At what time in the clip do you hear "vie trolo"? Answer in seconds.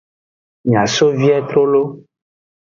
1.21-1.85